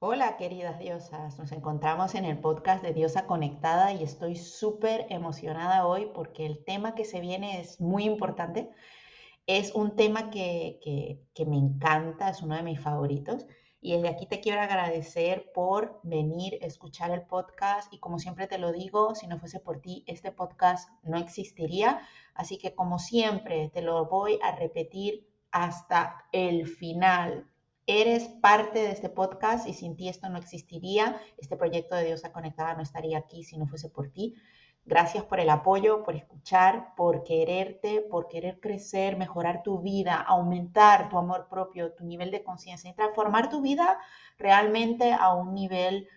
[0.00, 5.88] Hola queridas diosas, nos encontramos en el podcast de Diosa Conectada y estoy súper emocionada
[5.88, 8.70] hoy porque el tema que se viene es muy importante.
[9.48, 10.78] Es un tema que,
[11.34, 13.44] que, me encanta, es uno de mis favoritos
[13.80, 18.46] y desde aquí te quiero agradecer por venir a escuchar el podcast y como siempre
[18.46, 22.02] te lo digo, si no fuese por ti, este podcast no existiría.
[22.34, 27.50] Así que como siempre te lo voy a repetir hasta el final
[27.90, 31.18] Eres parte de este podcast y sin ti esto no existiría.
[31.38, 34.34] Este proyecto de Diosa Conectada no estaría aquí si no fuese por ti.
[34.84, 41.08] Gracias por el apoyo, por escuchar, por quererte, por querer crecer, mejorar tu vida, aumentar
[41.08, 43.98] tu amor propio, tu nivel de conciencia y transformar tu vida
[44.36, 46.08] realmente a un nivel,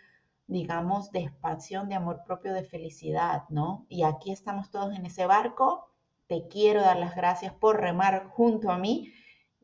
[0.48, 3.86] digamos, de expansión, de amor propio, de felicidad, ¿no?
[3.88, 5.90] Y aquí estamos todos en ese barco.
[6.28, 9.14] Te quiero dar las gracias por remar junto a mí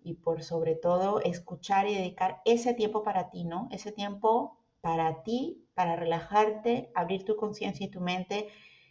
[0.04, 3.68] y por sobre todo escuchar y dedicar ese tiempo para ti, ¿no?
[3.72, 8.48] Ese tiempo para ti, para relajarte, abrir tu conciencia y tu mente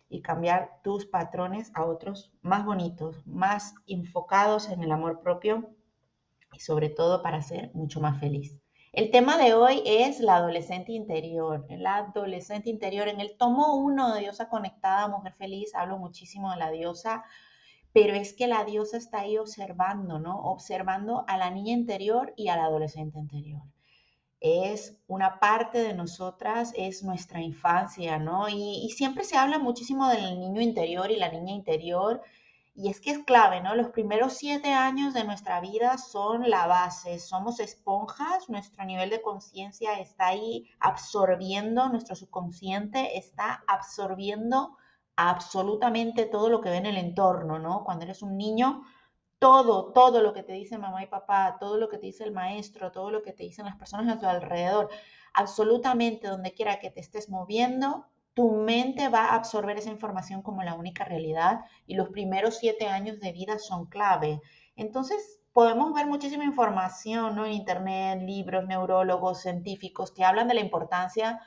[0.08, 5.70] y cambiar tus patrones a otros más bonitos, más enfocados en el amor propio
[6.52, 8.60] y sobre todo para ser mucho más feliz.
[8.92, 11.66] El tema de hoy es la adolescente interior.
[11.68, 16.56] La adolescente interior, en el tomo 1 de Diosa Conectada, Mujer Feliz, hablo muchísimo de
[16.56, 17.24] la diosa
[17.96, 20.38] pero es que la diosa está ahí observando, ¿no?
[20.38, 23.62] Observando a la niña interior y al adolescente interior.
[24.38, 28.50] Es una parte de nosotras, es nuestra infancia, ¿no?
[28.50, 32.20] Y, siempre se habla muchísimo del niño interior y la niña interior,
[32.74, 33.74] y es que es clave, ¿no?
[33.74, 39.22] Los primeros siete años de nuestra vida son la base, somos esponjas, nuestro nivel de
[39.22, 44.76] conciencia está ahí absorbiendo, nuestro subconsciente está absorbiendo
[45.16, 47.84] absolutamente todo lo que ve en el entorno, ¿no?
[47.84, 48.82] Cuando eres un niño,
[49.38, 52.32] todo, todo lo que te dice mamá y papá, todo lo que te dice el
[52.32, 54.88] maestro, todo lo que te dicen las personas a tu alrededor,
[55.34, 60.62] absolutamente donde quiera que te estés moviendo, tu mente va a absorber esa información como
[60.62, 64.40] la única realidad y los primeros siete años de vida son clave.
[64.76, 67.46] Entonces, podemos ver muchísima información ¿no?
[67.46, 71.40] en Internet, libros, neurólogos, científicos que hablan de la importancia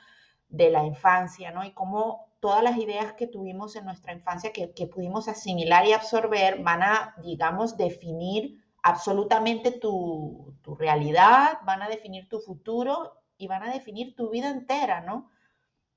[0.48, 1.64] de la infancia, ¿no?
[1.64, 6.62] Y cómo todas las ideas que tuvimos en nuestra infancia, que, pudimos asimilar y absorber,
[6.62, 13.72] van a, digamos, definir absolutamente tu, realidad, van a definir tu futuro y van a
[13.72, 15.30] definir tu vida entera, ¿no?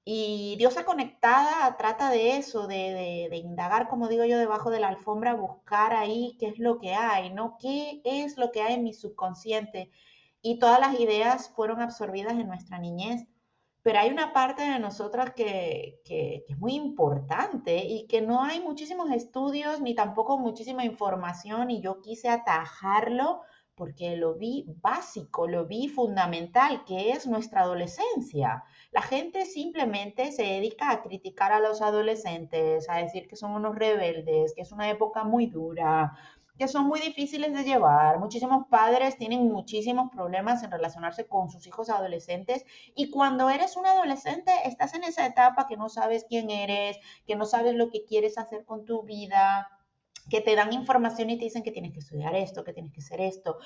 [0.05, 4.89] Y Diosa Conectada trata de eso, de, de, indagar, como digo yo, debajo de la
[4.89, 7.57] alfombra, buscar ahí qué es lo que hay, ¿no?
[7.59, 9.91] ¿Qué es lo que hay en mi subconsciente?
[10.41, 13.27] Y todas las ideas fueron absorbidas en nuestra niñez
[13.83, 19.11] pero hay una parte de nosotras que, es muy importante y que no hay muchísimos
[19.11, 23.41] estudios ni tampoco muchísima información y yo quise atajarlo
[23.75, 28.63] porque lo vi básico, lo vi fundamental, que es nuestra adolescencia.
[28.91, 33.75] La gente simplemente se dedica a criticar a los adolescentes, a decir que son unos
[33.75, 36.15] rebeldes, que es una época muy dura,
[36.57, 38.19] que son muy difíciles de llevar.
[38.19, 42.65] Muchísimos padres tienen muchísimos problemas en relacionarse con sus hijos adolescentes
[42.95, 47.35] y cuando eres un adolescente estás en esa etapa que no sabes quién eres, que
[47.35, 49.67] no sabes lo que quieres hacer con tu vida,
[50.29, 53.01] que te dan información y te dicen que tienes que estudiar esto, que tienes que
[53.01, 53.57] hacer esto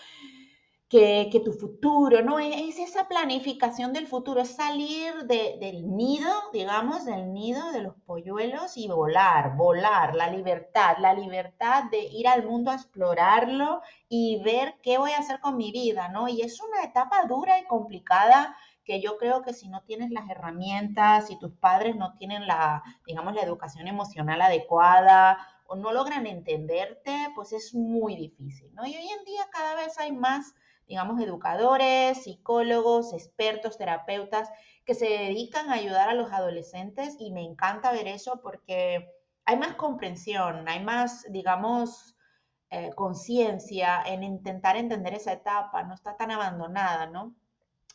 [0.89, 2.39] que, tu futuro, ¿no?
[2.39, 8.77] Es esa planificación del futuro, es salir del nido, digamos, del nido de los polluelos
[8.77, 14.75] y volar, volar, la libertad, la libertad de ir al mundo a explorarlo y ver
[14.81, 16.29] qué voy a hacer con mi vida, ¿no?
[16.29, 18.55] Y es una etapa dura y complicada
[18.85, 22.81] que yo creo que si no tienes las herramientas, si tus padres no tienen la,
[23.05, 28.85] digamos, la educación emocional adecuada o no logran entenderte, pues es muy difícil, ¿no?
[28.85, 30.55] Y hoy en día cada vez hay más
[30.87, 34.49] digamos, educadores, psicólogos, expertos, terapeutas
[34.85, 39.11] que se dedican a ayudar a los adolescentes y me encanta ver eso porque
[39.45, 42.15] hay más comprensión, hay más, digamos,
[42.69, 47.35] eh, conciencia en intentar entender esa etapa, no está tan abandonada, ¿no?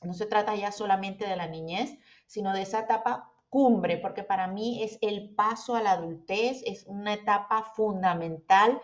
[0.02, 4.46] No se trata ya solamente de la niñez, sino de esa etapa cumbre, porque para
[4.46, 8.80] mí es el paso a la adultez, es una etapa fundamental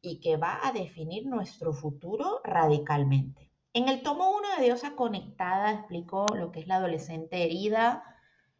[0.00, 3.51] y que va a definir nuestro futuro radicalmente.
[3.74, 8.04] En el tomo 1 de Diosa Conectada explico lo que es la adolescente herida,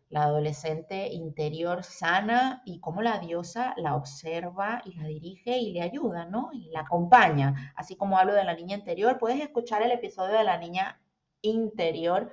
[0.08, 5.82] la adolescente interior sana y cómo la diosa la observa y la dirige y le
[5.82, 6.48] ayuda, ¿no?
[6.54, 7.74] Y la acompaña.
[7.76, 10.98] Así como hablo de la niña interior, puedes escuchar el episodio de la niña
[11.42, 12.32] interior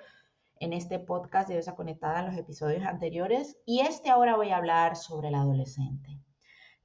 [0.56, 3.58] en este podcast de Diosa Conectada en los episodios anteriores.
[3.66, 6.22] Y este ahora voy a hablar sobre la adolescente.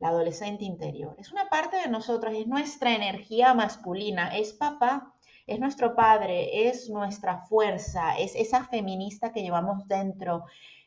[0.00, 1.14] La adolescente interior.
[1.20, 5.13] Es una parte de nosotros, es nuestra energía masculina, es papá
[5.46, 10.44] es nuestro padre, es nuestra fuerza, es esa feminista que llevamos dentro,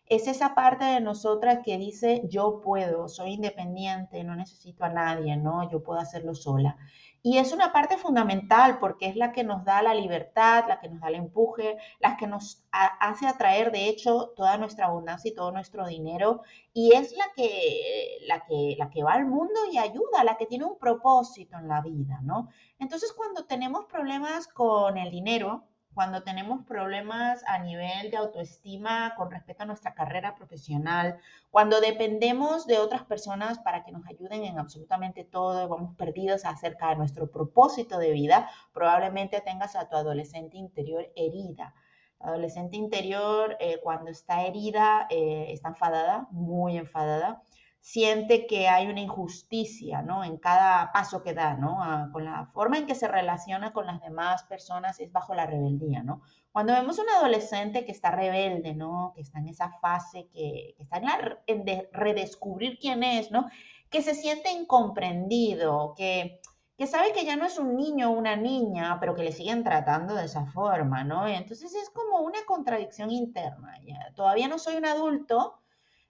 [0.10, 5.36] es esa parte de nosotras que dice, yo puedo, soy independiente, no necesito a nadie,
[5.38, 5.70] ¿no?
[5.70, 6.78] Yo puedo hacerlo sola.
[7.22, 10.88] Y es una parte fundamental porque es la que nos da la libertad, la que
[10.88, 15.36] nos da el empuje, la que nos hace atraer, de hecho, toda nuestra abundancia y
[15.36, 16.44] todo nuestro dinero.
[16.74, 20.46] Y es la que, la que, la que va al mundo y ayuda, la que
[20.46, 22.48] tiene un propósito en la vida, ¿no?
[22.80, 25.66] Entonces, cuando tenemos problemas con el dinero,
[25.98, 31.18] cuando tenemos problemas a nivel de autoestima con respecto a nuestra carrera profesional,
[31.50, 36.90] cuando dependemos de otras personas para que nos ayuden en absolutamente todo, vamos perdidos acerca
[36.90, 41.74] de nuestro propósito de vida, probablemente tengas a tu adolescente interior herida.
[42.20, 47.42] La adolescente interior, eh, cuando está herida, eh, está enfadada, muy enfadada,
[47.82, 50.24] siente que hay una injusticia, ¿no?
[50.24, 51.82] En cada paso que da, ¿no?
[51.82, 55.46] Ah, con la forma en que se relaciona con las demás personas es bajo la
[55.46, 56.22] rebeldía, ¿no?
[56.52, 59.14] Cuando vemos un adolescente que está rebelde, ¿no?
[59.16, 61.02] Que está en esa fase, que, está
[61.46, 63.48] en, redescubrir quién es, ¿no?
[63.90, 66.42] Que se siente incomprendido, que,
[66.78, 69.64] que sabe que ya no es un niño o una niña, pero que le siguen
[69.64, 71.28] tratando de esa forma, ¿no?
[71.28, 73.80] entonces es como una contradicción interna.
[73.84, 74.12] ¿ya?
[74.16, 75.60] Todavía no soy un adulto,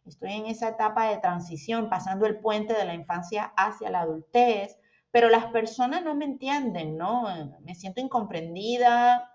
[0.07, 4.79] Estoy en esa etapa de transición, pasando el puente de la infancia hacia la adultez,
[5.11, 7.27] pero las personas no me entienden, ¿no?
[7.61, 9.29] Me siento incomprendida,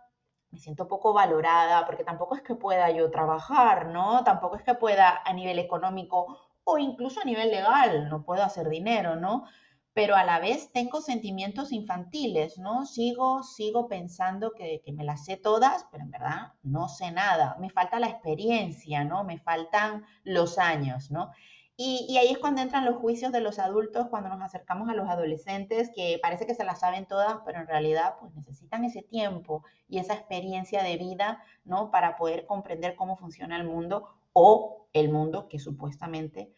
[0.50, 4.24] me siento poco valorada, porque tampoco es que pueda yo trabajar, ¿no?
[4.24, 8.68] Tampoco es que pueda a nivel económico o incluso a nivel legal, no puedo hacer
[8.68, 9.44] dinero, ¿no?
[9.94, 12.86] Pero a la vez tengo sentimientos infantiles, ¿no?
[12.86, 17.56] Sigo, sigo pensando que, me las sé todas, pero en verdad no sé nada.
[17.60, 19.24] Me falta la experiencia, ¿no?
[19.24, 21.30] Me faltan los años, ¿no?
[21.76, 24.94] Y, y, ahí es cuando entran los juicios de los adultos, cuando nos acercamos a
[24.94, 29.02] los adolescentes, que parece que se las saben todas, pero en realidad pues necesitan ese
[29.02, 31.90] tiempo y esa experiencia de vida, ¿no?
[31.90, 36.52] Para poder comprender cómo funciona el mundo o el mundo que supuestamente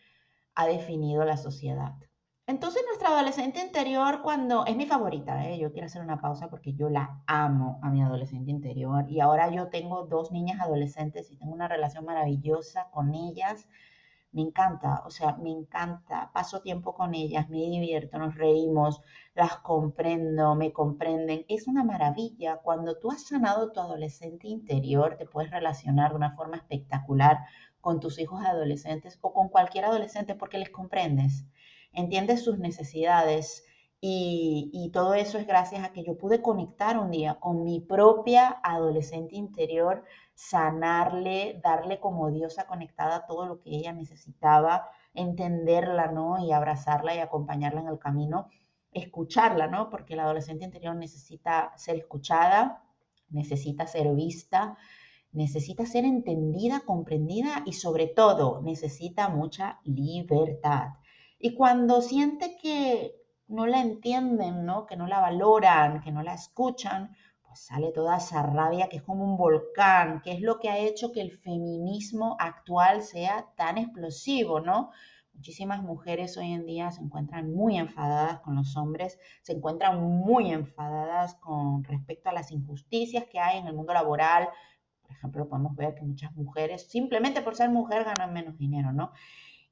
[0.54, 1.94] ha definido la sociedad.
[2.46, 5.58] Entonces nuestra adolescente interior cuando es mi favorita, ¿eh?
[5.58, 9.50] yo quiero hacer una pausa porque yo la amo a mi adolescente interior y ahora
[9.50, 13.66] yo tengo dos niñas adolescentes y tengo una relación maravillosa con ellas.
[14.32, 19.00] Me encanta, o sea, me encanta, paso tiempo con ellas, me divierto, nos reímos,
[19.34, 21.46] las comprendo, me comprenden.
[21.48, 22.58] Es una maravilla.
[22.58, 27.38] Cuando tú has sanado tu adolescente interior, te puedes relacionar de una forma espectacular
[27.80, 31.46] con tus hijos adolescentes o con cualquier adolescente porque les comprendes
[31.94, 33.64] entiendes sus necesidades
[34.06, 38.60] y, todo eso es gracias a que yo pude conectar un día con mi propia
[38.62, 40.04] adolescente interior,
[40.34, 46.38] sanarle, darle como diosa conectada todo lo que ella necesitaba, entenderla, ¿no?
[46.38, 48.50] Y abrazarla y acompañarla en el camino,
[48.92, 49.88] escucharla, ¿no?
[49.88, 52.84] Porque la adolescente interior necesita ser escuchada,
[53.30, 54.76] necesita ser vista,
[55.32, 60.88] necesita ser entendida, comprendida y sobre todo necesita mucha libertad.
[61.44, 64.86] Y cuando siente que no la entienden, ¿no?
[64.86, 69.02] Que no la valoran, que no la escuchan, pues sale toda esa rabia que es
[69.02, 73.76] como un volcán, que es lo que ha hecho que el feminismo actual sea tan
[73.76, 74.90] explosivo, ¿no?
[75.34, 80.50] Muchísimas mujeres hoy en día se encuentran muy enfadadas con los hombres, se encuentran muy
[80.50, 84.48] enfadadas con respecto a las injusticias que hay en el mundo laboral.
[85.02, 89.12] Por ejemplo, podemos ver que muchas mujeres, simplemente por ser mujer, ganan menos dinero, ¿no?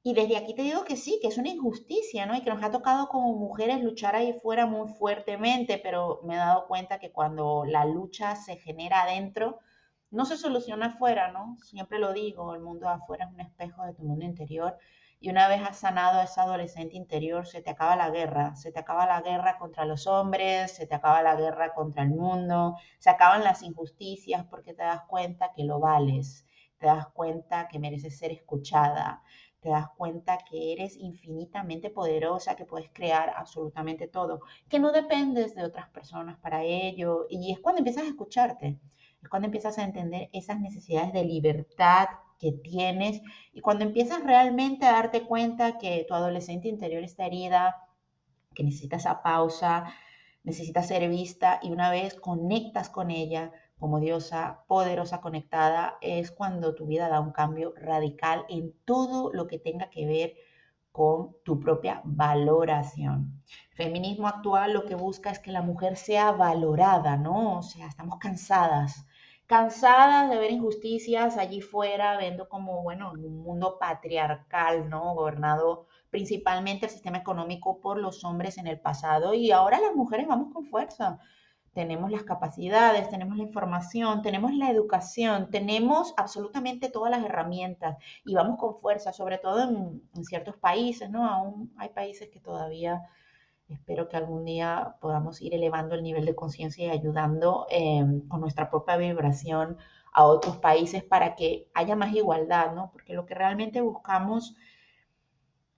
[0.05, 2.35] Y desde aquí te digo que sí, que es una injusticia, ¿no?
[2.35, 6.37] Y que nos ha tocado como mujeres luchar ahí fuera muy fuertemente, pero me he
[6.37, 9.59] dado cuenta que cuando la lucha se genera adentro,
[10.11, 11.57] no se soluciona afuera, ¿no?
[11.63, 14.77] Siempre lo digo, el mundo afuera es un espejo de tu mundo interior.
[15.21, 18.73] Y una vez has sanado a esa adolescente interior, se te acaba la guerra, se
[18.73, 22.75] te acaba la guerra contra los hombres, se te acaba la guerra contra el mundo,
[22.99, 26.45] se acaban las injusticias porque te das cuenta que lo vales,
[26.77, 29.23] te das cuenta que mereces ser escuchada,
[29.63, 35.55] te das cuenta que eres infinitamente poderosa, que puedes crear absolutamente todo, que no dependes
[35.55, 37.25] de otras personas para ello.
[37.29, 38.77] Y es cuando empiezas a escucharte,
[39.21, 42.07] es cuando empiezas a entender esas necesidades de libertad
[42.39, 43.21] que tienes
[43.53, 47.87] y cuando empiezas realmente a darte cuenta que tu adolescente interior está herida,
[48.53, 49.85] que necesita esa pausa,
[50.43, 53.53] necesita ser vista y una vez conectas con ella,
[53.83, 59.45] como diosa poderosa conectada, es cuando tu vida da un cambio radical en todo lo
[59.45, 60.35] que tenga que ver
[60.93, 63.43] con tu propia valoración.
[63.71, 67.57] feminismo actual lo que busca es que la mujer sea valorada, ¿no?
[67.57, 69.05] O sea, estamos cansadas,
[69.47, 75.13] cansadas de ver injusticias allí fuera, viendo como, bueno, un mundo patriarcal, ¿no?
[75.13, 80.25] Gobernado principalmente el sistema económico por los hombres en el pasado y ahora las mujeres
[80.25, 81.19] vamos con fuerza
[81.73, 88.35] tenemos las capacidades, tenemos la información, tenemos la educación, tenemos absolutamente todas las herramientas y
[88.35, 91.27] vamos con fuerza, sobre todo en, ciertos países, ¿no?
[91.27, 93.01] Aún hay países que todavía
[93.69, 98.41] espero que algún día podamos ir elevando el nivel de conciencia y ayudando em, con
[98.41, 99.77] nuestra propia vibración
[100.11, 102.91] a otros países para que haya más igualdad, ¿no?
[102.91, 104.55] Porque lo que realmente buscamos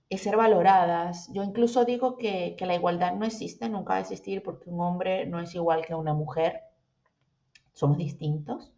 [0.08, 1.30] es ser valoradas.
[1.32, 5.26] Yo incluso digo que, la igualdad no existe, nunca va a existir porque un hombre
[5.26, 6.62] no es igual que una mujer.
[7.72, 8.72] Somos distintos,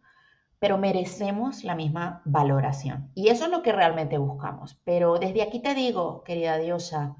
[0.59, 3.11] pero merecemos la misma valoración.
[3.15, 4.79] Y eso es lo que realmente buscamos.
[4.83, 7.15] Pero desde aquí te digo, querida diosa,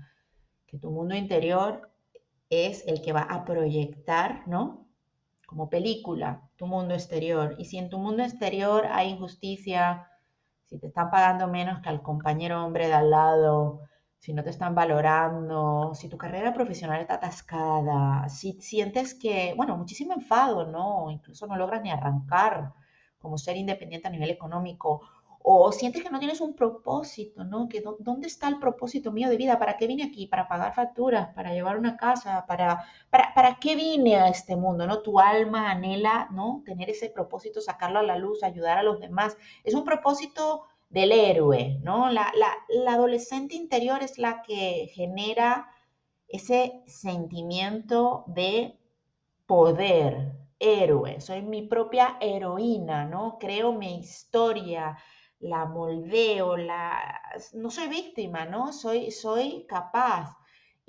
[0.66, 1.89] que tu mundo interior
[2.50, 4.88] es el que va a proyectar, ¿no?
[5.46, 7.56] Como película, tu mundo exterior.
[7.58, 10.08] Y si en tu mundo exterior hay injusticia,
[10.66, 13.82] si te están pagando menos que al compañero hombre de al lado,
[14.19, 19.77] si no te están valorando, si tu carrera profesional está atascada, si sientes que, bueno,
[19.77, 21.09] muchísimo enfado, ¿no?
[21.09, 22.73] Incluso no logras ni arrancar
[23.19, 25.01] como ser independiente a nivel económico,
[25.41, 27.69] o sientes que no tienes un propósito, ¿no?
[27.69, 29.57] Que ¿Dónde está el propósito mío de vida?
[29.57, 30.27] ¿Para qué vine aquí?
[30.27, 31.33] ¿Para pagar facturas?
[31.33, 32.45] ¿Para llevar una casa?
[32.45, 34.85] ¿Para, para, para qué vine a este mundo?
[34.85, 35.01] ¿no?
[35.01, 36.61] Tu alma anhela, ¿no?
[36.65, 39.38] Tener ese propósito, sacarlo a la luz, ayudar a los demás.
[39.63, 42.10] Es un propósito del héroe, ¿no?
[42.10, 42.31] La,
[42.88, 45.69] adolescente interior es la que genera
[46.27, 48.77] ese sentimiento de
[49.46, 53.38] poder, héroe, soy mi propia heroína, ¿no?
[53.39, 54.98] Creo mi historia,
[55.39, 57.22] la moldeo, la...
[57.53, 58.74] no soy víctima, ¿no?
[58.74, 60.36] Soy, soy capaz.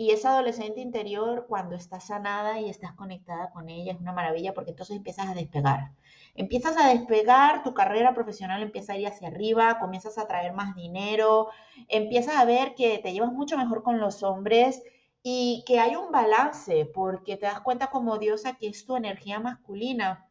[0.01, 4.55] Y esa adolescente interior, cuando está sanada y estás conectada con ella, es una maravilla
[4.55, 5.91] porque entonces empiezas a despegar.
[6.35, 10.75] Empiezas a despegar, tu carrera profesional empieza a ir hacia arriba, comienzas a traer más
[10.75, 11.49] dinero,
[11.89, 14.83] empiezas a ver que te llevas mucho mejor con los hombres
[15.23, 19.39] y que hay un balance porque te das cuenta como diosa que es tu energía
[19.39, 20.31] masculina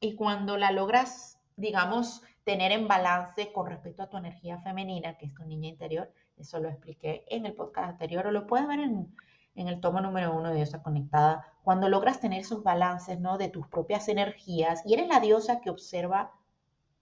[0.00, 5.26] y cuando la logras, digamos, tener en balance con respecto a tu energía femenina, que
[5.26, 8.80] es tu niña interior, eso lo expliqué en el podcast anterior o lo puedes ver
[8.80, 9.14] en,
[9.54, 11.46] el tomo número uno de Diosa Conectada.
[11.62, 13.38] Cuando logras tener esos balances ¿no?
[13.38, 16.32] de tus propias energías y eres la diosa que observa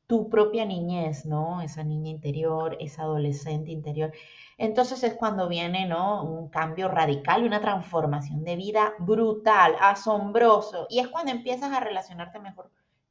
[0.06, 1.62] tu propia niñez, ¿no?
[1.62, 4.12] Esa niña interior, esa adolescente interior.
[4.58, 6.22] Entonces es cuando viene, ¿no?
[6.22, 10.86] Un cambio radical y una transformación de vida brutal, asombroso.
[10.90, 12.70] Y es cuando empiezas a relacionarte mejor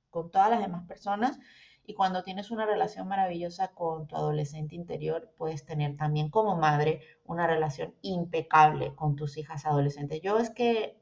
[0.10, 1.40] con todas las demás personas
[1.86, 7.02] y cuando tienes una relación maravillosa con tu adolescente interior, puedes tener también como madre
[7.26, 10.22] una relación impecable con tus hijas adolescentes.
[10.22, 10.98] Yo es que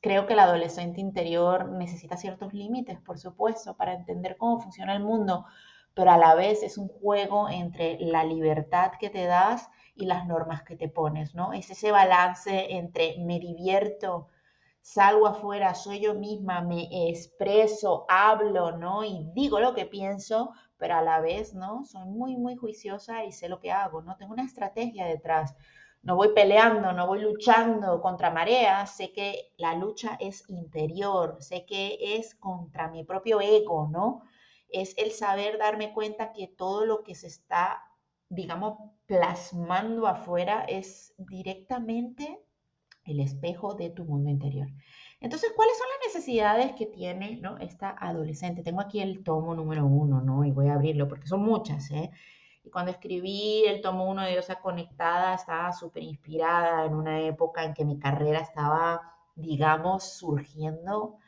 [0.00, 5.02] creo que el adolescente interior necesita ciertos límites, por supuesto, para entender cómo funciona el
[5.02, 5.46] mundo,
[5.94, 10.26] pero a la vez es un juego entre la libertad que te das y las
[10.26, 11.52] normas que te pones, ¿no?
[11.52, 14.28] Es ese balance entre me divierto,
[14.86, 19.02] salgo afuera, soy yo misma, me expreso, hablo, ¿no?
[19.02, 21.84] Y digo lo que pienso, pero a la vez, ¿no?
[21.84, 24.16] Soy muy, muy juiciosa y sé lo que hago, ¿no?
[24.16, 25.56] Tengo una estrategia detrás.
[26.02, 31.66] No voy peleando, no voy luchando contra mareas, sé que la lucha es interior, sé
[31.66, 34.22] que es contra mi propio ego, ¿no?
[34.68, 37.82] Es el saber darme cuenta que todo lo que se está,
[38.28, 42.45] digamos, plasmando afuera es directamente
[43.06, 44.68] el espejo de tu mundo interior.
[45.20, 47.58] Entonces, ¿cuáles son las necesidades que tiene ¿no?
[47.58, 48.62] esta adolescente?
[48.62, 50.44] Tengo aquí el tomo número uno, ¿no?
[50.44, 52.10] Y voy a abrirlo porque son muchas, ¿eh?
[52.64, 57.64] Y cuando escribí el tomo uno de Diosa Conectada, estaba súper inspirada en una época
[57.64, 59.00] en que mi carrera estaba,
[59.36, 61.18] digamos, surgiendo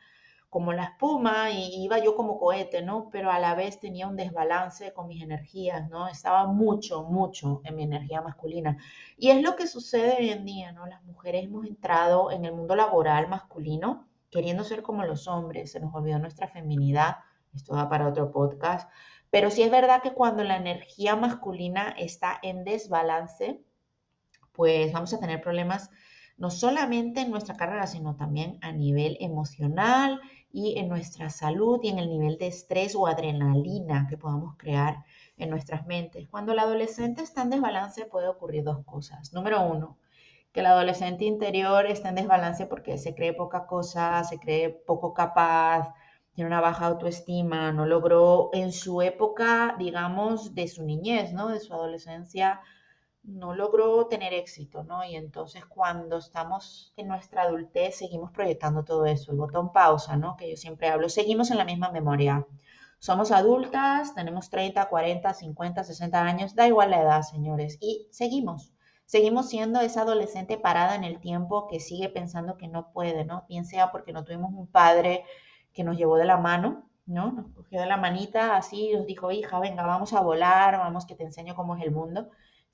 [0.49, 3.09] como la espuma y iba yo como cohete, ¿no?
[3.11, 6.07] Pero a la vez tenía un desbalance con mis energías, ¿no?
[6.07, 8.77] Estaba mucho, mucho en mi energía masculina.
[9.17, 10.87] Y es lo que sucede hoy en día, ¿no?
[10.87, 15.79] Las mujeres hemos entrado en el mundo laboral masculino queriendo ser como los hombres, se
[15.79, 17.17] nos olvidó nuestra feminidad,
[17.53, 18.89] esto va para otro podcast,
[19.31, 23.61] pero sí es verdad que cuando la energía masculina está en desbalance,
[24.53, 25.89] pues vamos a tener problemas
[26.37, 31.89] no solamente en nuestra carrera, sino también a nivel emocional y en nuestra salud y
[31.89, 35.05] en el nivel de estrés o adrenalina que podamos crear
[35.37, 36.27] en nuestras mentes.
[36.29, 39.33] Cuando el adolescente está en desbalance puede ocurrir dos cosas.
[39.33, 39.97] Número uno,
[40.51, 45.13] que el adolescente interior está en desbalance porque se cree poca cosa, se cree poco
[45.13, 45.93] capaz,
[46.33, 51.49] tiene una baja autoestima, no logró en su época, digamos, de su niñez, ¿no?
[51.49, 52.61] De su adolescencia,
[53.29, 55.03] no logró tener éxito, ¿no?
[55.03, 60.35] Y entonces cuando estamos en nuestra adultez seguimos proyectando todo eso, el botón pausa, ¿no?
[60.35, 62.45] Que yo siempre hablo, seguimos en la misma memoria.
[62.99, 68.73] Somos adultas, tenemos 30, 40, 50, 60 años, da igual la edad, señores, y seguimos.
[69.05, 73.45] Seguimos siendo esa adolescente parada en el tiempo que sigue pensando que no puede, ¿no?
[73.47, 75.23] Bien sea porque no tuvimos un padre
[75.73, 77.31] que nos llevó de la mano, ¿no?
[77.31, 81.15] Nos cogió de la manita así nos dijo, hija, venga, vamos a volar, vamos que
[81.15, 82.29] te enseño cómo es el mundo.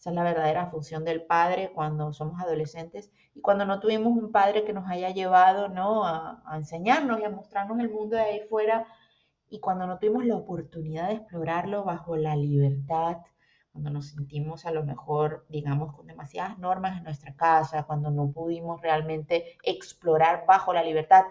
[0.06, 4.32] Esa es la verdadera función del padre cuando somos adolescentes y cuando no tuvimos un
[4.32, 6.06] padre que nos haya llevado, ¿no?
[6.06, 8.86] A, a enseñarnos y a mostrarnos el mundo de ahí fuera
[9.50, 13.18] y cuando no tuvimos la oportunidad de explorarlo bajo la libertad,
[13.72, 18.32] cuando nos sentimos a lo mejor, digamos, con demasiadas normas en nuestra casa, cuando no
[18.32, 21.24] pudimos realmente explorar bajo la libertad.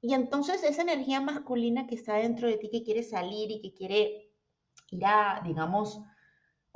[0.00, 3.72] Y entonces esa energía masculina que está dentro de ti, que quiere salir y que
[3.72, 4.32] quiere
[4.90, 6.02] ir a, digamos,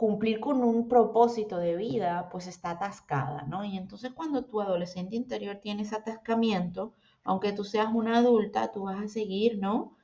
[0.02, 3.64] cumplir con un propósito de vida, pues está atascada, ¿no?
[3.64, 8.84] Y entonces cuando tu adolescente interior tiene ese atascamiento, aunque tú seas una adulta, tú
[8.84, 9.98] vas a seguir, ¿no?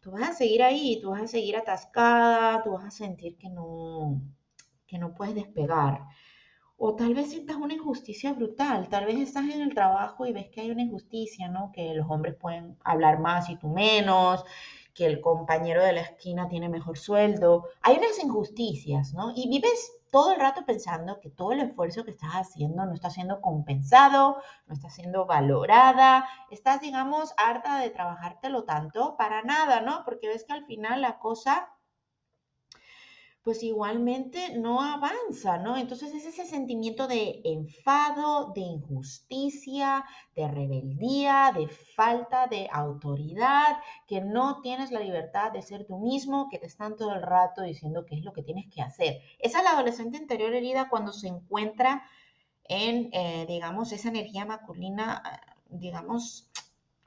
[0.00, 3.48] tú vas a seguir ahí, tú vas a seguir atascada, tú vas a sentir que
[3.48, 4.20] no,
[4.86, 6.06] que no puedes despegar.
[6.76, 10.48] O tal vez sientas una injusticia brutal, tal vez estás en el trabajo y ves
[10.48, 11.72] que hay una injusticia, ¿no?
[11.72, 14.44] Que los hombres pueden hablar más y tú menos,
[14.98, 17.68] que el compañero de la esquina tiene mejor sueldo.
[17.82, 19.30] Hay unas injusticias, ¿no?
[19.32, 23.08] Y vives todo el rato pensando que todo el esfuerzo que estás haciendo no está
[23.08, 30.02] siendo compensado, no está siendo valorada, estás, digamos, harta de trabajártelo tanto para nada, ¿no?
[30.04, 31.68] Porque ves que al final la cosa
[33.48, 35.78] pues igualmente no avanza, ¿no?
[35.78, 40.04] Entonces es ese sentimiento de enfado, de injusticia,
[40.36, 46.50] de rebeldía, de falta de autoridad, que no tienes la libertad de ser tú mismo,
[46.50, 49.22] que te están todo el rato diciendo qué es lo que tienes que hacer.
[49.38, 52.02] Esa es la adolescente interior herida cuando se encuentra
[52.64, 55.22] en, eh, digamos, esa energía masculina,
[55.70, 56.50] digamos,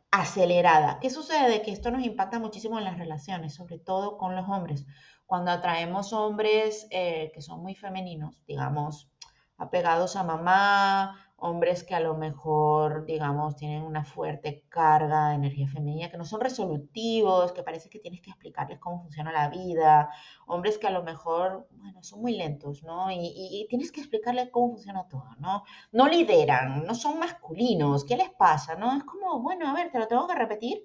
[0.10, 0.98] acelerada.
[1.00, 1.62] ¿Qué sucede?
[1.62, 4.88] Que esto nos impacta muchísimo en las relaciones, sobre todo con los hombres
[5.32, 9.10] cuando atraemos hombres eh, que son muy femeninos, digamos,
[9.56, 15.70] apegados a mamá, hombres que a lo mejor, digamos, tienen una fuerte carga de energía
[15.70, 20.10] femenina, que no son resolutivos, que parece que tienes que explicarles cómo funciona la vida,
[20.48, 23.10] hombres que a lo mejor, bueno, son muy lentos, ¿no?
[23.10, 25.64] Y, y tienes que explicarles cómo funciona todo, ¿no?
[25.94, 28.98] No lideran, no son masculinos, ¿qué les pasa, no?
[28.98, 30.84] Es como, bueno, a ver, te lo tengo que repetir.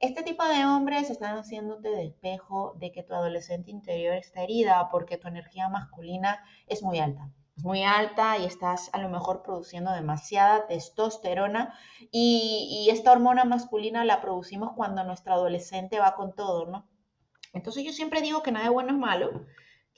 [0.00, 4.88] Este tipo de hombres están haciéndote de espejo de que tu adolescente interior está herida
[4.92, 7.32] porque tu energía masculina es muy alta.
[7.56, 11.74] Es muy alta y estás a lo mejor produciendo demasiada testosterona
[12.12, 16.88] y, y esta hormona masculina la producimos cuando nuestro adolescente va con todo, ¿no?
[17.52, 19.46] Entonces yo siempre digo que nada de bueno es malo,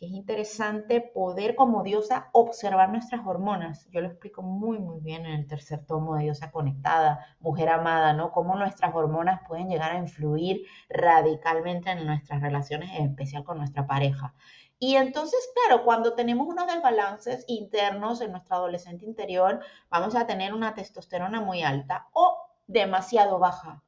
[0.01, 3.87] que es interesante poder como diosa observar nuestras hormonas.
[3.91, 8.15] Yo lo explico muy, muy bien en el tercer tomo de Diosa Conectada, Mujer Amada,
[8.15, 8.33] ¿no?
[8.33, 13.87] Cómo nuestras hormonas pueden llegar a influir radicalmente en nuestras relaciones, en especial con nuestra
[13.87, 14.33] pareja.
[14.79, 19.61] Y entonces, claro, cuando tenemos unos desbalances internos en nuestro adolescente interior,
[19.91, 23.83] vamos a tener una testosterona muy alta o demasiado baja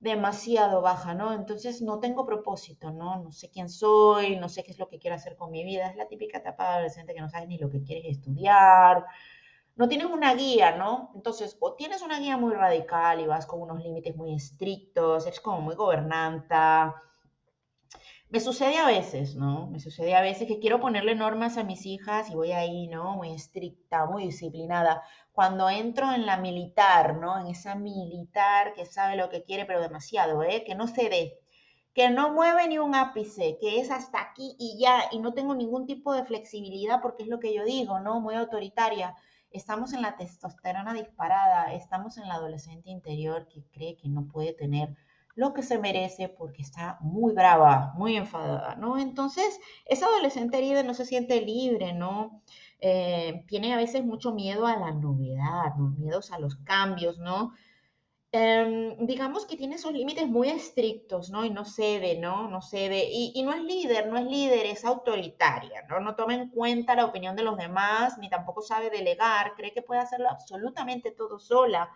[0.00, 1.32] demasiado baja, ¿no?
[1.34, 3.22] Entonces no tengo propósito, ¿no?
[3.22, 5.88] No sé quién soy, no sé qué es lo que quiero hacer con mi vida.
[5.88, 9.04] Es la típica etapa de adolescente que no sabes ni lo que quieres estudiar.
[9.76, 11.10] No tienes una guía, ¿no?
[11.14, 15.40] Entonces, o tienes una guía muy radical y vas con unos límites muy estrictos, eres
[15.40, 16.94] como muy gobernanta,
[18.30, 19.66] me sucede a veces, ¿no?
[19.66, 23.16] Me sucede a veces que quiero ponerle normas a mis hijas y voy ahí, ¿no?
[23.16, 25.02] Muy estricta, muy disciplinada.
[25.32, 27.40] Cuando entro en la militar, ¿no?
[27.40, 30.62] En esa militar que sabe lo que quiere, pero demasiado, ¿eh?
[30.64, 31.40] Que no cede,
[31.92, 35.56] que no mueve ni un ápice, que es hasta aquí y ya, y no tengo
[35.56, 38.20] ningún tipo de flexibilidad porque es lo que yo digo, ¿no?
[38.20, 39.16] Muy autoritaria.
[39.50, 44.52] Estamos en la testosterona disparada, estamos en la adolescente interior que cree que no puede
[44.52, 44.96] tener
[45.40, 48.98] lo que se merece porque está muy brava, muy enfadada, ¿no?
[48.98, 52.42] Entonces, esa adolescente herida no se siente libre, ¿no?
[52.78, 55.94] Eh, tiene a veces mucho miedo a la novedad, ¿no?
[55.98, 57.54] Miedos a los cambios, ¿no?
[58.32, 61.42] Em, digamos que tiene esos límites muy estrictos, ¿no?
[61.46, 62.46] Y no cede, ¿no?
[62.48, 63.08] No cede.
[63.10, 66.00] Y, y, no es líder, no es líder, es autoritaria, ¿no?
[66.00, 69.80] No toma en cuenta la opinión de los demás, ni tampoco sabe delegar, cree que
[69.80, 71.88] puede hacerlo absolutamente todo sola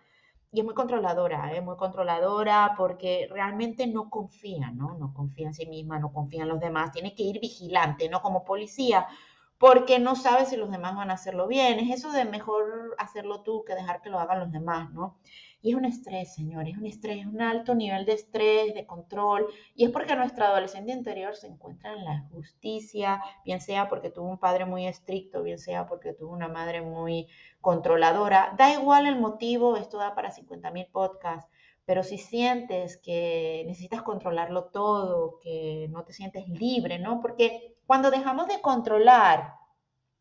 [0.54, 1.60] y es muy controladora, es ¿eh?
[1.60, 4.96] muy controladora porque realmente no confía, ¿no?
[4.96, 8.22] No confía en sí misma, no confía en los demás, tiene que ir vigilante, ¿no?
[8.22, 9.04] Como policía,
[9.58, 11.78] porque no sabe si los demás van a hacerlo bien.
[11.78, 15.16] Es eso de mejor hacerlo tú que dejar que lo hagan los demás, ¿no?
[15.62, 19.46] Y es un estrés, señores, es un estrés, un alto nivel de estrés, de control,
[19.74, 24.28] y es porque nuestra adolescente interior se encuentra en la justicia, bien sea porque tuvo
[24.28, 27.28] un padre muy estricto, bien sea porque tuvo una madre muy
[27.62, 28.52] controladora.
[28.58, 31.50] Da igual el motivo, esto da para 50 mil podcasts,
[31.86, 37.22] pero si sientes que necesitas controlarlo todo, que no te sientes libre, ¿no?
[37.22, 39.54] Porque cuando dejamos de controlar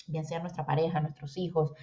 [0.08, 1.74] bien sea nuestra pareja, nuestros hijos,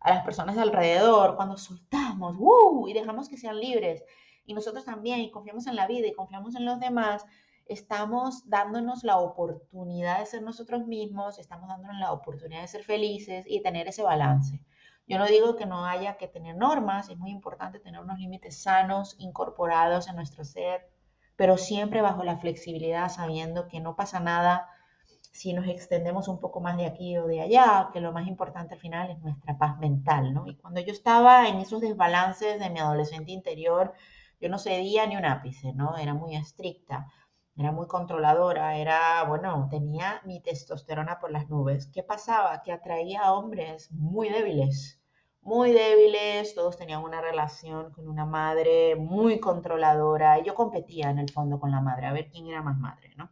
[0.00, 2.88] a las personas de alrededor, cuando soltamos ¡uh!
[2.88, 4.02] y dejamos que sean libres,
[4.44, 7.24] y nosotros también, y confiamos en la vida y confiamos en los demás,
[7.66, 13.44] estamos dándonos la oportunidad de ser nosotros mismos, estamos dándonos la oportunidad de ser felices
[13.46, 14.60] y tener ese balance.
[15.06, 18.62] Yo no digo que no haya que tener normas, es muy importante tener unos límites
[18.62, 20.88] sanos incorporados en nuestro ser,
[21.36, 24.68] pero siempre bajo la flexibilidad, sabiendo que no pasa nada
[25.32, 28.74] si nos extendemos un poco más de aquí o de allá, que lo más importante
[28.74, 30.46] al final es nuestra paz mental, ¿no?
[30.46, 33.94] Y cuando yo estaba en esos desbalances de mi adolescente interior,
[34.40, 35.96] yo no cedía ni un ápice, ¿no?
[35.96, 37.06] Era muy estricta,
[37.56, 41.88] era muy controladora, era, bueno, tenía mi testosterona por las nubes.
[41.92, 42.62] ¿Qué pasaba?
[42.62, 45.00] Que atraía a hombres muy débiles,
[45.42, 50.38] muy débiles, todos tenían una relación con una madre muy controladora.
[50.38, 53.14] Y yo competía en el fondo con la madre, a ver quién era más madre,
[53.16, 53.30] ¿no?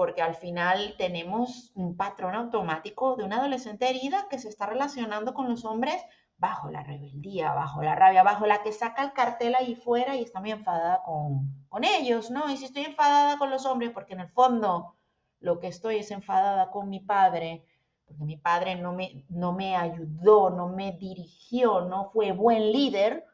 [0.00, 5.34] Porque al final tenemos un patrón automático de una adolescente herida que se está relacionando
[5.34, 6.02] con los hombres
[6.38, 10.22] bajo la rebeldía, bajo la rabia, bajo la que saca el cartel ahí fuera y
[10.22, 12.48] está muy enfadada con, con ellos, ¿no?
[12.48, 14.96] Y si estoy enfadada con los hombres, porque en el fondo
[15.38, 17.66] lo que estoy es enfadada con mi padre,
[18.06, 23.26] porque mi padre no me, no me ayudó, no me dirigió, no fue buen líder,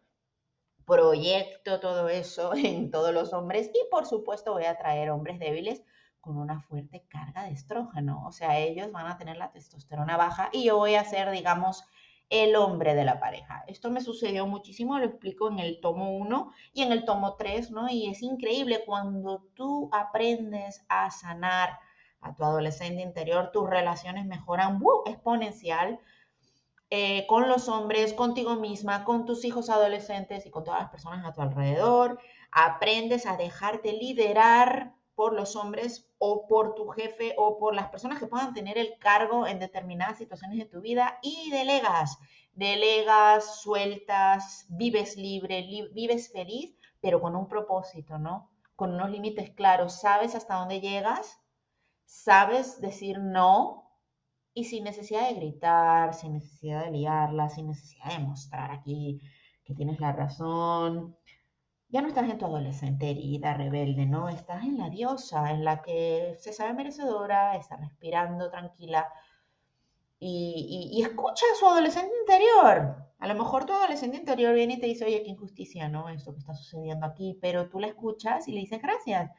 [0.85, 5.85] proyecto todo eso en todos los hombres y por supuesto voy a traer hombres débiles
[6.27, 8.25] con una fuerte carga de estrógeno.
[8.27, 11.85] O sea, ellos van a tener la testosterona baja y yo voy a ser, digamos,
[12.31, 13.63] el hombre de la pareja.
[13.69, 17.71] Esto me sucedió muchísimo, lo explico en el tomo 1 y en el tomo 3,
[17.71, 17.89] ¿no?
[17.89, 21.79] Y es increíble cuando tú aprendes a sanar
[22.21, 26.01] a tu adolescente interior, tus relaciones mejoran exponencial
[26.91, 31.25] eh, con los hombres, contigo misma, con tus hijos adolescentes y con todas las personas
[31.25, 32.19] a tu alrededor.
[32.51, 38.21] Aprendes a dejarte liderar por los hombres o por tu jefe o por las personas
[38.21, 42.19] que puedan tener el cargo en determinadas situaciones de tu vida y delegas,
[42.53, 48.51] delegas, sueltas, vives libre, vives feliz, pero con un propósito, ¿no?
[48.77, 51.41] Con unos límites claros, sabes hasta dónde llegas,
[52.05, 53.91] sabes decir no
[54.53, 59.21] y sin necesidad de gritar, sin necesidad de liarla, sin necesidad de mostrar aquí
[59.65, 61.17] que tienes la razón,
[61.89, 64.29] ya no estás en tu adolescente herida, rebelde, ¿no?
[64.29, 69.07] Estás en la diosa, en la que se sabe merecedora, está respirando tranquila
[70.19, 72.97] y, escucha a su adolescente interior.
[73.19, 76.09] A lo mejor tu adolescente interior viene y te dice, oye, qué injusticia, ¿no?
[76.09, 79.31] Esto que está sucediendo aquí, pero tú la escuchas y le dices, gracias.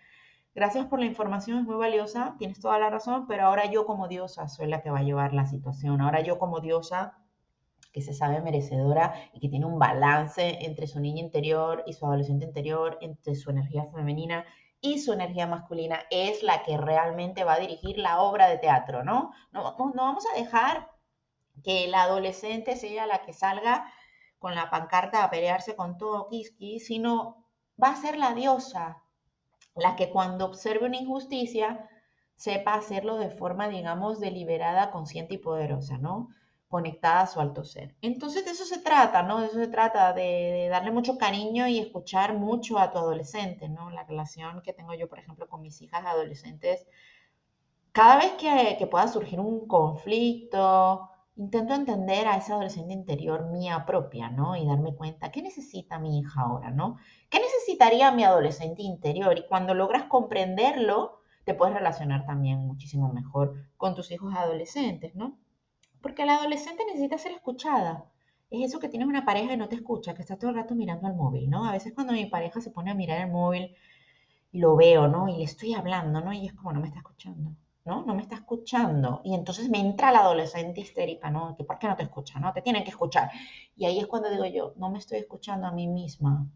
[0.55, 4.07] Gracias por la información, es muy valiosa, tienes toda la razón, pero ahora yo como
[4.07, 6.01] diosa soy la que va a llevar la situación.
[6.01, 7.15] Ahora yo como diosa
[7.91, 12.05] que se sabe merecedora y que tiene un balance entre su niña interior y su
[12.05, 14.45] adolescente interior, entre su energía femenina
[14.81, 19.03] y su energía masculina, es la que realmente va a dirigir la obra de teatro,
[19.03, 19.31] ¿no?
[19.51, 20.91] No, vamos a dejar
[21.63, 23.91] que la adolescente sea la que salga
[24.37, 27.47] con la pancarta a pelearse con todo Kiski, sino
[27.81, 29.01] va a ser la diosa,
[29.75, 31.89] la que cuando observe una injusticia
[32.35, 36.29] sepa hacerlo de forma, digamos, deliberada, consciente y poderosa, ¿no?
[36.69, 37.95] Conectada a su alto ser.
[38.01, 39.39] Entonces de eso se trata, ¿no?
[39.39, 43.89] De eso se trata, de, darle mucho cariño y escuchar mucho a tu adolescente, ¿no?
[43.89, 46.85] La relación que tengo yo, por ejemplo, con mis hijas adolescentes,
[47.91, 54.29] cada vez que, pueda surgir un conflicto, intento entender a ese adolescente interior mía propia,
[54.29, 54.55] ¿no?
[54.55, 56.97] Y darme cuenta, ¿qué necesita mi hija ahora, ¿no?
[57.29, 59.37] ¿Qué necesitaría mi adolescente interior?
[59.39, 65.37] Y cuando logras comprenderlo, te puedes relacionar también muchísimo mejor con tus hijos adolescentes, ¿no?
[66.07, 68.05] Porque la adolescente necesita ser escuchada.
[68.49, 70.73] Es eso que tienes una pareja y no te escucha, que está todo el rato
[70.73, 71.65] mirando al móvil, ¿no?
[71.65, 73.75] A veces cuando mi pareja se pone a mirar el móvil,
[74.53, 75.27] lo veo, ¿no?
[75.27, 76.31] Y le estoy hablando, ¿no?
[76.31, 77.51] Y es como, no me está escuchando,
[77.83, 78.05] ¿no?
[78.05, 79.19] No me está escuchando.
[79.25, 81.57] Y entonces me entra la adolescente histérica, ¿no?
[81.57, 82.53] ¿por qué no te escucha, no?
[82.53, 83.29] Te tienen que escuchar.
[83.75, 86.47] Y ahí es cuando digo yo, no me estoy escuchando a mí misma.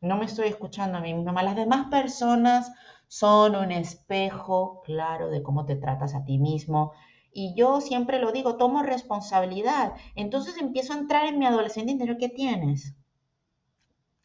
[0.00, 1.40] No me estoy escuchando a mí misma.
[1.44, 2.72] Las demás personas
[3.06, 6.94] son un espejo claro de cómo te tratas a ti mismo
[7.32, 9.94] y yo siempre lo digo, tomo responsabilidad.
[10.14, 12.18] Entonces empiezo a entrar en mi adolescente interior.
[12.18, 12.94] ¿Qué tienes?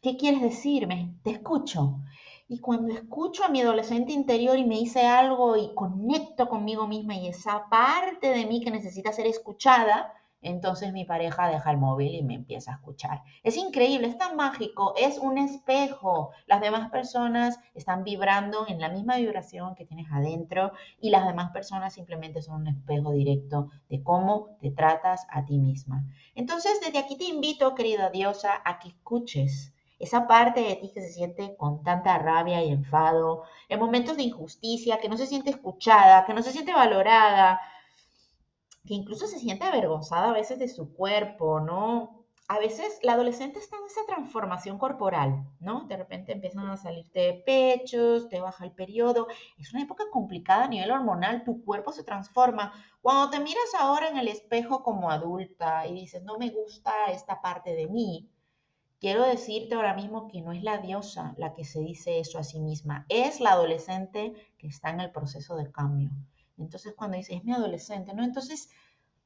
[0.02, 1.14] ¿Qué quieres decirme?
[1.24, 2.00] Te escucho.
[2.48, 7.14] Y cuando escucho a mi adolescente interior y me dice algo y conecto conmigo misma
[7.16, 12.14] y esa parte de mí que necesita ser escuchada, entonces mi pareja deja el móvil
[12.14, 13.22] y me empieza a escuchar.
[13.42, 16.30] Es increíble, es tan mágico, es un espejo.
[16.46, 21.50] Las demás personas están vibrando en la misma vibración que tienes adentro y las demás
[21.50, 26.04] personas simplemente son un espejo directo de cómo te tratas a ti misma.
[26.34, 31.00] Entonces, desde aquí te invito, querida diosa, a que escuches esa parte de ti que
[31.00, 35.50] se siente con tanta rabia y enfado, en momentos de injusticia, que no se siente
[35.50, 37.60] escuchada, que no se siente valorada,
[38.88, 42.18] que incluso se siente avergonzada a veces de su cuerpo, ¿no?
[42.50, 45.84] a veces la adolescente está en esa transformación corporal, ¿no?
[45.86, 49.28] De repente empiezan a salirte pechos, te baja el periodo.
[49.58, 52.72] Es una época complicada a nivel hormonal, tu cuerpo se transforma.
[53.02, 57.42] Cuando te miras ahora en el espejo como adulta y dices, no me gusta esta
[57.42, 58.30] parte de mí,
[58.98, 62.44] quiero decirte ahora mismo que no es la diosa la que se dice eso a
[62.44, 66.10] sí misma, es la adolescente que está en el proceso de cambio.
[66.58, 68.24] Entonces cuando dices, es mi adolescente, ¿no?
[68.24, 68.68] Entonces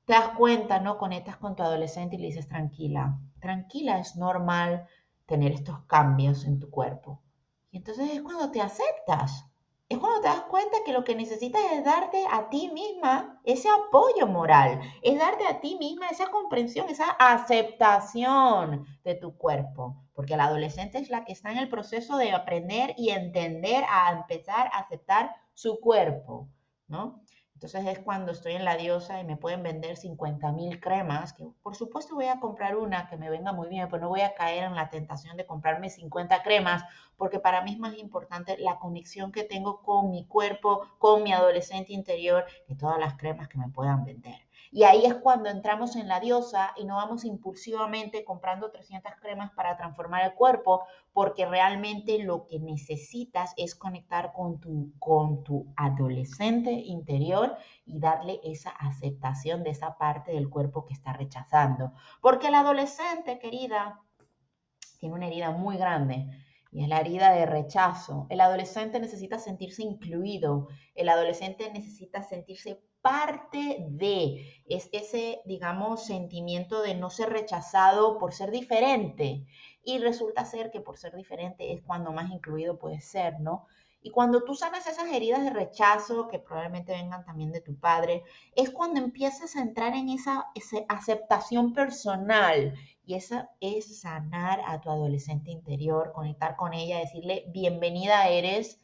[0.04, 0.98] te das cuenta, ¿no?
[0.98, 4.86] Conectas con tu adolescente y le dices, tranquila, tranquila, es normal
[5.26, 7.22] tener estos cambios en tu cuerpo.
[7.70, 9.46] Y entonces es cuando te aceptas,
[9.88, 13.68] es cuando te das cuenta que lo que necesitas es darte a ti misma ese
[13.68, 20.36] apoyo moral, es darte a ti misma esa comprensión, esa aceptación de tu cuerpo, porque
[20.36, 24.68] la adolescente es la que está en el proceso de aprender y entender a empezar
[24.72, 26.48] a aceptar su cuerpo,
[26.92, 27.22] ¿no?
[27.54, 31.44] Entonces es cuando estoy en la diosa y me pueden vender 50 mil cremas, que
[31.62, 34.34] por supuesto voy a comprar una que me venga muy bien, pero no voy a
[34.34, 36.84] caer en la tentación de comprarme 50 cremas,
[37.16, 41.32] porque para mí es más importante la conexión que tengo con mi cuerpo, con mi
[41.32, 44.40] adolescente interior, que todas las cremas que me puedan vender.
[44.74, 49.50] Y ahí es cuando entramos en la diosa y no vamos impulsivamente comprando 300 cremas
[49.52, 55.70] para transformar el cuerpo, porque realmente lo que necesitas es conectar con tu, con tu
[55.76, 57.54] adolescente interior
[57.84, 61.92] y darle esa aceptación de esa parte del cuerpo que está rechazando.
[62.22, 64.00] Porque el adolescente, querida,
[64.98, 66.30] tiene una herida muy grande
[66.70, 68.26] y es la herida de rechazo.
[68.30, 76.82] El adolescente necesita sentirse incluido, el adolescente necesita sentirse parte de, es ese, digamos, sentimiento
[76.82, 79.44] de no ser rechazado por ser diferente.
[79.84, 83.66] Y resulta ser que por ser diferente es cuando más incluido puede ser, ¿no?
[84.04, 88.24] Y cuando tú sanas esas heridas de rechazo, que probablemente vengan también de tu padre,
[88.56, 92.74] es cuando empiezas a entrar en esa, esa aceptación personal.
[93.04, 98.80] Y esa es sanar a tu adolescente interior, conectar con ella, decirle, bienvenida eres,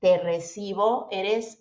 [0.00, 1.60] te recibo, eres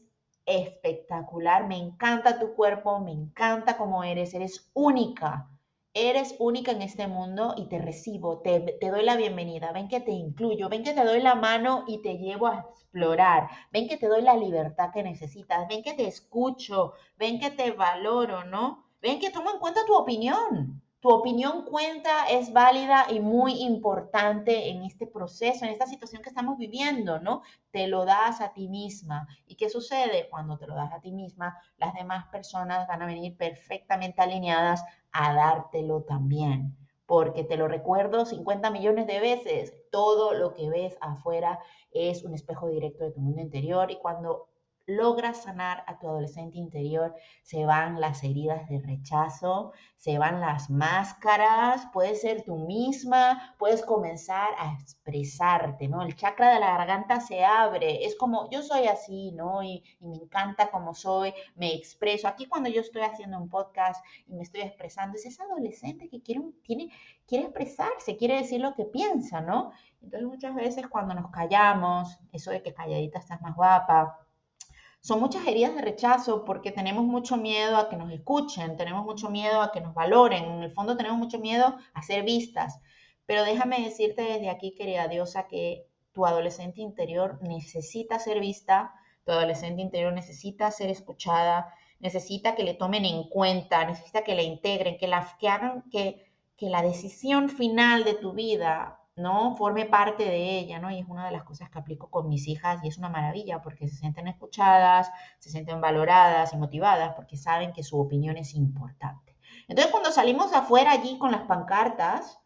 [0.50, 5.48] espectacular, me encanta tu cuerpo, me encanta cómo eres, eres única,
[5.94, 10.02] eres única en este mundo y te recibo, te, te, doy la bienvenida, ven que
[10.02, 13.98] te incluyo, ven que te doy la mano y te llevo a explorar, ven que
[13.98, 18.86] te doy la libertad que necesitas, ven que te escucho, ven que te valoro, ¿no?
[19.02, 20.82] Ven que tomo en cuenta tu opinión.
[21.02, 26.28] Tu opinión cuenta, es válida y muy importante en este proceso, en esta situación que
[26.28, 27.42] estamos viviendo, ¿no?
[27.72, 29.26] Te lo das a ti misma.
[29.48, 30.28] ¿Y qué sucede?
[30.30, 34.84] Cuando te lo das a ti misma, las demás personas van a venir perfectamente alineadas
[35.14, 36.76] a dártelo también.
[37.06, 41.60] Porque te lo recuerdo 50 millones de veces, todo lo que ves afuera
[41.92, 44.50] es un espejo directo de tu mundo interior y cuando
[44.90, 50.70] logras sanar a tu adolescente interior, se van las heridas de rechazo, se van las
[50.70, 56.02] máscaras, puedes ser tú misma, puedes comenzar a expresarte, ¿no?
[56.02, 59.62] El chakra de la garganta se abre, es como yo soy así, ¿no?
[59.62, 62.28] Y, me encanta como soy, me expreso.
[62.28, 66.22] Aquí cuando yo estoy haciendo un podcast y me estoy expresando, es ese adolescente que
[66.22, 66.42] quiere
[67.30, 69.72] expresarse, quiere decir lo que piensa, ¿no?
[70.02, 74.18] Entonces muchas veces cuando nos callamos, eso de que calladita estás más guapa,
[75.02, 79.30] son muchas heridas de rechazo porque tenemos mucho miedo a que nos escuchen, tenemos mucho
[79.30, 82.80] miedo a que nos valoren, en el fondo tenemos mucho miedo a ser vistas.
[83.26, 89.32] Pero déjame decirte desde aquí, querida diosa, que tu adolescente interior necesita ser vista, tu
[89.32, 94.98] adolescente interior necesita ser escuchada, necesita que le tomen en cuenta, necesita que la integren,
[94.98, 96.26] que, la, que hagan que,
[96.58, 99.56] que la decisión final de tu vida ¿no?
[99.56, 100.90] Forme parte de ella, ¿no?
[100.90, 103.62] Y es una de las cosas que aplico con mis hijas y es una maravilla
[103.62, 108.56] porque se sienten escuchadas, se sienten valoradas y motivadas porque saben que su opinión es
[108.56, 109.38] importante.
[109.68, 112.40] Entonces, cuando salimos afuera allí con las pancartas,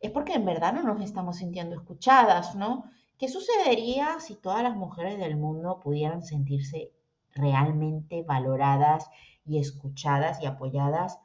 [0.00, 2.84] es porque en verdad no nos estamos sintiendo escuchadas, ¿no?
[3.16, 6.92] ¿Qué sucedería si todas las mujeres del mundo pudieran sentirse
[7.30, 9.08] realmente valoradas
[9.46, 11.20] y escuchadas y apoyadas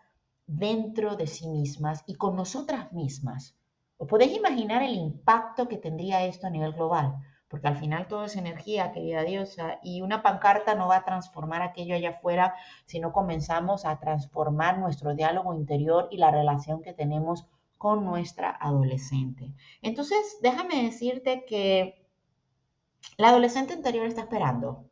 [0.45, 3.56] dentro de sí mismas y con nosotras mismas?
[3.97, 7.15] ¿Os podéis imaginar el impacto que tendría esto a nivel global?
[7.47, 11.61] Porque al final todo es energía, querida diosa, y una pancarta no va a transformar
[11.61, 12.53] aquello allá afuera
[12.85, 18.49] si no comenzamos a transformar nuestro diálogo interior y la relación que tenemos con nuestra
[18.49, 19.53] adolescente.
[19.81, 22.05] Entonces, déjame decirte que
[23.17, 24.85] la adolescente interior está esperando.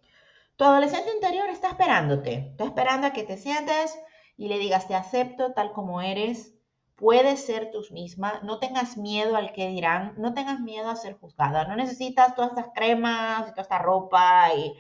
[0.56, 4.00] Tu adolescente interior está esperándote, está esperando a que te sientes
[4.38, 6.55] y le digas, te acepto tal como eres,
[6.96, 11.18] Puedes ser tú misma, no tengas miedo al que dirán, no tengas miedo a ser
[11.20, 14.74] juzgada, no necesitas todas estas cremas y toda esta ropa y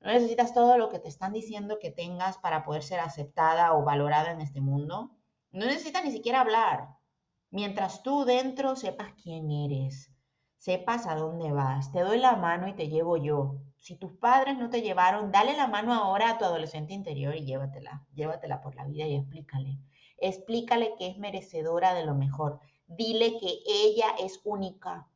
[0.00, 3.82] No necesitas todo lo que te están diciendo que tengas para poder ser aceptada o
[3.84, 5.10] valorada en este mundo.
[5.50, 6.90] No necesitas ni siquiera hablar.
[7.50, 10.12] Mientras tú dentro sepas quién eres,
[10.58, 13.56] sepas a dónde vas, te doy la mano y te llevo yo.
[13.78, 17.44] Si tus padres no te llevaron, dale la mano ahora a tu adolescente interior y
[17.44, 19.78] llévatela, llévatela por la vida y explícale.
[20.24, 22.60] Explícale que es merecedora de lo mejor.
[22.86, 25.08] Dile que ella es única,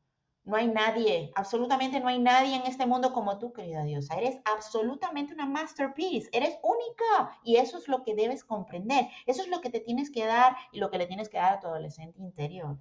[0.48, 4.14] no hay nadie, absolutamente no hay nadie en este mundo como tú, querida diosa.
[4.14, 9.08] Eres absolutamente una masterpiece, eres única y eso es lo que debes comprender.
[9.26, 11.52] Eso es lo que te tienes que dar y lo que le tienes que dar
[11.52, 12.78] a tu adolescente interior.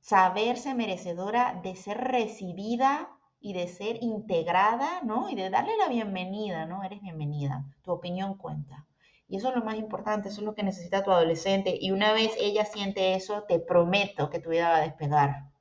[0.00, 5.30] Saberse merecedora de ser recibida y de ser integrada, ¿no?
[5.30, 6.82] Y de darle la bienvenida, ¿no?
[6.82, 8.88] Eres bienvenida, tu opinión cuenta.
[9.32, 11.76] Y eso es lo más importante, eso es lo que necesita tu adolescente.
[11.80, 15.52] Y una vez ella siente eso, te prometo que tu vida va a despegar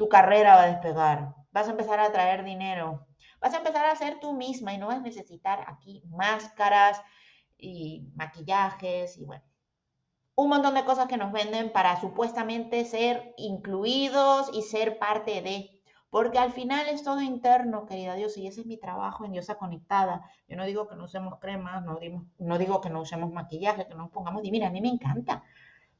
[0.00, 3.06] tu carrera va a despegar, vas a empezar a traer dinero,
[3.38, 7.02] vas a empezar a ser tú misma y no vas a necesitar aquí máscaras
[7.58, 9.44] y maquillajes y bueno,
[10.36, 15.79] un montón de cosas que nos venden para supuestamente ser incluidos y ser parte de.
[16.10, 19.54] Porque al final es todo interno, querida Dios, y ese es mi trabajo en Diosa
[19.54, 20.28] Conectada.
[20.48, 23.86] Yo no digo que no usemos cremas, no digo, no digo que no usemos maquillaje,
[23.86, 24.66] que no nos pongamos divina.
[24.66, 25.44] A mí me encanta.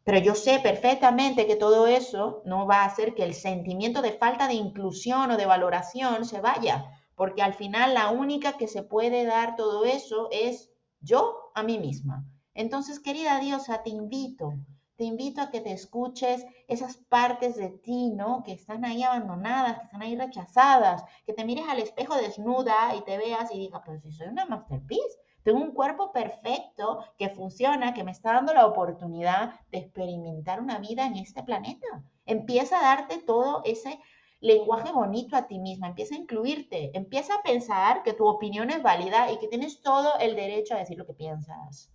[0.02, 4.12] Pero yo sé perfectamente que todo eso no va a hacer que el sentimiento de
[4.12, 8.82] falta de inclusión o de valoración se vaya, porque al final la única que se
[8.82, 12.24] puede dar todo eso es yo a mí misma.
[12.54, 14.54] Entonces, querida diosa, te invito,
[15.00, 18.42] te invito a que te escuches esas partes de ti, ¿no?
[18.42, 23.00] Que están ahí abandonadas, que están ahí rechazadas, que te mires al espejo desnuda y
[23.00, 27.94] te veas y digas, pero si soy una masterpiece, tengo un cuerpo perfecto que funciona,
[27.94, 31.86] que me está dando la oportunidad de experimentar una vida en este planeta.
[32.26, 33.98] Empieza a darte todo ese
[34.40, 38.82] lenguaje bonito a ti misma, empieza a incluirte, empieza a pensar que tu opinión es
[38.82, 41.90] válida y que tienes todo el derecho a decir lo que piensas.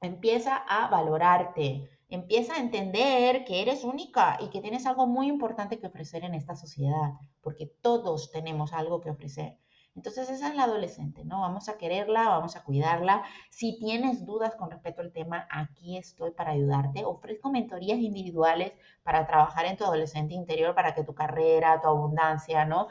[0.00, 5.80] Empieza a valorarte, empieza a entender que eres única y que tienes algo muy importante
[5.80, 9.58] que ofrecer en esta sociedad, porque todos tenemos algo que ofrecer.
[9.96, 11.40] Entonces esa es la adolescente, ¿no?
[11.40, 13.24] Vamos a quererla, vamos a cuidarla.
[13.50, 17.04] Si tienes dudas con respecto al tema, aquí estoy para ayudarte.
[17.04, 22.64] Ofrezco mentorías individuales para trabajar en tu adolescente interior, para que tu carrera, tu abundancia,
[22.64, 22.86] ¿no?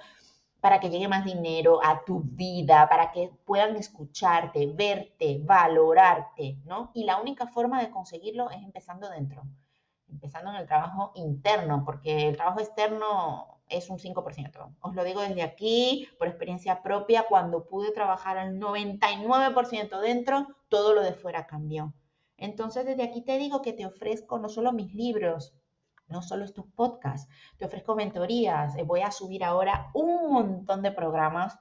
[0.67, 6.91] Para que llegue más dinero a tu vida, para que puedan escucharte, verte, valorarte, ¿no?
[6.93, 9.43] Y la única forma de conseguirlo es empezando dentro,
[10.09, 14.75] empezando en el trabajo interno, porque el trabajo externo es un 5%.
[14.81, 20.93] Os lo digo desde aquí, por experiencia propia, cuando pude trabajar al 99% dentro, todo
[20.93, 21.93] lo de fuera cambió.
[22.35, 25.53] Entonces, desde aquí te digo que te ofrezco no solo mis libros,
[26.07, 28.75] no solo estos podcasts, te ofrezco mentorías.
[28.77, 31.57] Eh, voy a subir ahora un montón de programas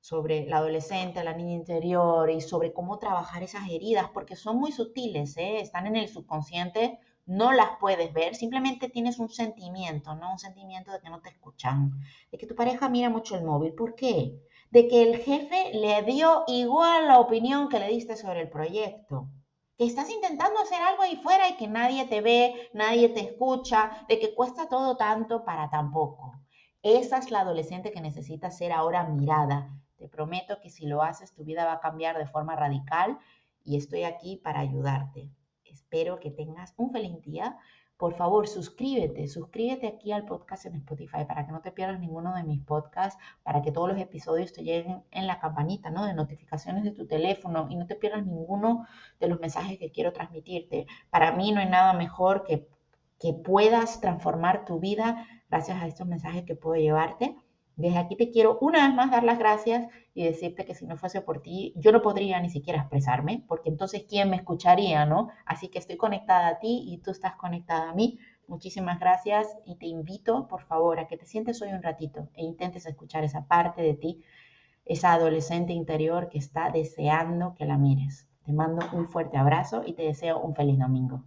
[0.00, 4.72] sobre la adolescente, la niña interior y sobre cómo trabajar esas heridas, porque son muy
[4.72, 5.60] sutiles, ¿eh?
[5.60, 10.32] están en el subconsciente no las puedes ver, simplemente tienes un sentimiento, ¿no?
[10.32, 11.92] Un sentimiento de que no te escuchan,
[12.32, 13.74] de que tu pareja mira mucho el móvil.
[13.74, 14.40] ¿Por qué?
[14.70, 19.28] De que el jefe le dio igual la opinión que le diste sobre el proyecto.
[19.78, 24.04] Que estás intentando hacer algo ahí fuera y que nadie te ve, nadie te escucha,
[24.08, 26.32] de que cuesta todo tanto para tan poco.
[26.82, 29.70] Esa es la adolescente que necesita ser ahora mirada.
[29.96, 33.20] Te prometo que si lo haces, tu vida va a cambiar de forma radical
[33.64, 35.30] y estoy aquí para ayudarte.
[35.64, 37.56] Espero que tengas un feliz día.
[37.98, 42.34] Por favor, suscríbete, suscríbete aquí al podcast en Spotify para que no te pierdas ninguno
[42.34, 46.06] de mis podcasts, para que todos los episodios te lleguen en la campanita, ¿no?
[46.06, 48.86] De notificaciones de tu teléfono y no te pierdas ninguno
[49.20, 50.86] de los mensajes que quiero transmitirte.
[51.10, 52.68] Para mí no hay nada mejor que
[53.18, 57.36] que puedas transformar tu vida gracias a estos mensajes que puedo llevarte.
[57.78, 60.96] Desde aquí te quiero una vez más dar las gracias y decirte que si no
[60.96, 65.28] fuese por ti, yo no podría ni siquiera expresarme, porque entonces ¿quién me escucharía, no?
[65.46, 68.18] Así que estoy conectada a ti y tú estás conectada a mí.
[68.48, 72.42] Muchísimas gracias y te invito, por favor, a que te sientes hoy un ratito e
[72.42, 74.24] intentes escuchar esa parte de ti,
[74.84, 78.26] esa adolescente interior que está deseando que la mires.
[78.44, 81.22] Te mando un fuerte abrazo y te deseo un feliz domingo.